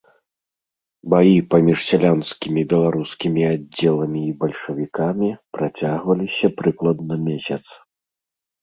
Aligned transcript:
Баі 1.13 1.35
паміж 1.51 1.79
сялянскімі 1.89 2.61
беларускімі 2.73 3.41
аддзеламі 3.53 4.21
і 4.31 4.37
бальшавікамі 4.41 5.29
працягваліся 5.61 6.47
прыкладна 6.61 7.13
месяц. 7.31 7.63